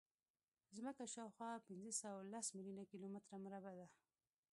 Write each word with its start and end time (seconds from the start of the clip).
ځمکه 0.77 1.03
شاوخوا 1.13 1.49
پینځهسوهلس 1.67 2.47
میلیونه 2.57 2.83
کیلومتره 2.91 3.35
مربع 3.45 3.73
ده. 3.79 3.87